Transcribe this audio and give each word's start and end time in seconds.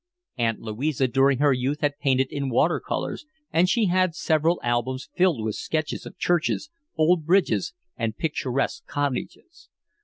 Aunt 0.35 0.59
Louisa 0.59 1.07
during 1.07 1.37
her 1.37 1.53
youth 1.53 1.81
had 1.81 1.99
painted 1.99 2.31
in 2.31 2.49
water 2.49 2.79
colours, 2.79 3.27
and 3.53 3.69
she 3.69 3.85
had 3.85 4.15
several 4.15 4.59
albums 4.63 5.09
filled 5.15 5.45
with 5.45 5.53
sketches 5.53 6.07
of 6.07 6.17
churches, 6.17 6.71
old 6.97 7.23
bridges, 7.27 7.75
and 7.97 8.17
picturesque 8.17 8.83
cottages. 8.87 9.69